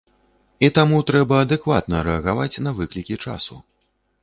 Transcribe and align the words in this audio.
І 0.67 0.69
таму 0.77 1.01
трэба 1.09 1.35
адэкватна 1.43 2.01
рэагаваць 2.09 2.61
на 2.67 2.75
выклікі 2.83 3.21
часу. 3.29 3.63